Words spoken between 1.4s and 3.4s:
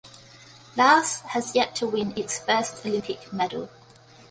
yet to win its first Olympic